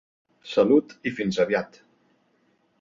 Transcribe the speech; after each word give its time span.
Salut 0.53 0.95
i 1.11 1.13
fins 1.19 1.39
aviat! 1.45 1.81